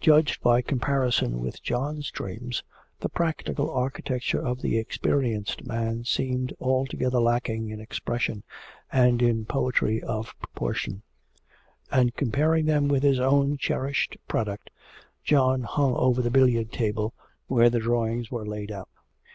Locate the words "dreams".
2.10-2.62